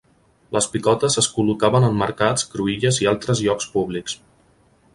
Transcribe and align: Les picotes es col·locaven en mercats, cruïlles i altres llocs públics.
Les 0.55 0.67
picotes 0.75 1.17
es 1.21 1.27
col·locaven 1.35 1.85
en 1.89 1.99
mercats, 1.99 2.47
cruïlles 2.55 2.99
i 3.05 3.09
altres 3.15 3.43
llocs 3.49 3.69
públics. 3.75 4.21